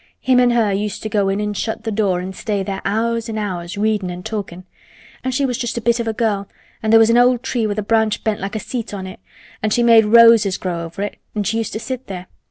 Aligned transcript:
Him 0.19 0.39
an' 0.39 0.49
her 0.49 0.73
used 0.73 1.03
to 1.03 1.09
go 1.09 1.29
in 1.29 1.39
an' 1.39 1.53
shut 1.53 1.83
th' 1.83 1.93
door 1.93 2.21
an' 2.21 2.33
stay 2.33 2.63
there 2.63 2.81
hours 2.83 3.29
an' 3.29 3.37
hours, 3.37 3.77
readin' 3.77 4.09
and 4.09 4.25
talkin'. 4.25 4.63
An' 5.23 5.29
she 5.31 5.45
was 5.45 5.59
just 5.59 5.77
a 5.77 5.79
bit 5.81 5.99
of 5.99 6.07
a 6.07 6.11
girl 6.13 6.47
an' 6.81 6.89
there 6.89 6.99
was 6.99 7.11
an 7.11 7.19
old 7.19 7.43
tree 7.43 7.67
with 7.67 7.77
a 7.77 7.83
branch 7.83 8.23
bent 8.23 8.39
like 8.39 8.55
a 8.55 8.59
seat 8.59 8.95
on 8.95 9.05
it. 9.05 9.19
An' 9.61 9.69
she 9.69 9.83
made 9.83 10.05
roses 10.05 10.57
grow 10.57 10.83
over 10.85 11.03
it 11.03 11.17
an' 11.35 11.43
she 11.43 11.59
used 11.59 11.73
to 11.73 11.79
sit 11.79 12.07
there. 12.07 12.25